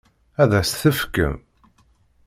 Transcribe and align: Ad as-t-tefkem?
Ad 0.41 0.51
as-t-tefkem? 0.59 1.33